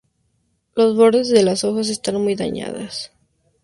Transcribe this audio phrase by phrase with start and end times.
[0.73, 3.11] Los bordes de las hojas están muy dañadas.